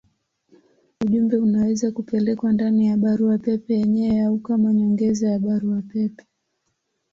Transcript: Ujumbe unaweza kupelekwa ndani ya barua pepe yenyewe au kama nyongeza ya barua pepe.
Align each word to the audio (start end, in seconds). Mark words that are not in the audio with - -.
Ujumbe 1.05 1.37
unaweza 1.37 1.91
kupelekwa 1.91 2.53
ndani 2.53 2.87
ya 2.87 2.97
barua 2.97 3.37
pepe 3.37 3.73
yenyewe 3.73 4.25
au 4.25 4.39
kama 4.39 4.73
nyongeza 4.73 5.29
ya 5.31 5.39
barua 5.39 5.81
pepe. 5.81 6.23